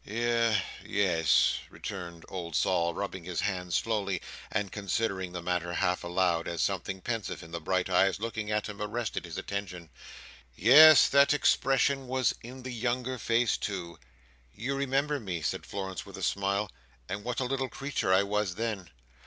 "Ye—yes," 0.03 1.59
returned 1.69 2.25
old 2.27 2.55
Sol, 2.55 2.95
rubbing 2.95 3.23
his 3.23 3.41
hands 3.41 3.75
slowly, 3.75 4.19
and 4.51 4.71
considering 4.71 5.31
the 5.31 5.43
matter 5.43 5.73
half 5.75 6.03
aloud, 6.03 6.47
as 6.47 6.63
something 6.63 7.01
pensive 7.01 7.43
in 7.43 7.51
the 7.51 7.61
bright 7.61 7.87
eyes 7.87 8.19
looking 8.19 8.49
at 8.49 8.65
him 8.67 8.81
arrested 8.81 9.25
his 9.25 9.37
attention. 9.37 9.91
"Yes, 10.55 11.07
that 11.09 11.35
expression 11.35 12.07
was 12.07 12.33
in 12.41 12.63
the 12.63 12.73
younger 12.73 13.19
face, 13.19 13.57
too!" 13.57 13.99
"You 14.55 14.73
remember 14.73 15.19
me," 15.19 15.43
said 15.43 15.67
Florence 15.67 16.03
with 16.03 16.17
a 16.17 16.23
smile, 16.23 16.71
"and 17.07 17.23
what 17.23 17.39
a 17.39 17.45
little 17.45 17.69
creature 17.69 18.11
I 18.11 18.23
was 18.23 18.55
then?" 18.55 18.89